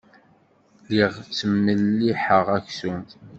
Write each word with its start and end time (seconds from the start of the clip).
Lliɣ 0.85 1.11
ttmelliḥeɣ 1.27 2.45
aksum. 2.57 3.03